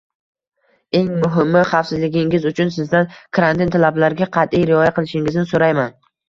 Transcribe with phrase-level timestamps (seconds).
[0.99, 5.95] Eng muhimi, xavfsizligingiz uchun sizdan karantin talablariga qatʼiy rioya qilishingizni soʻrayman